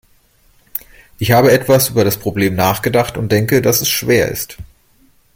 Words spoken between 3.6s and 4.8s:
dass es schwer ist.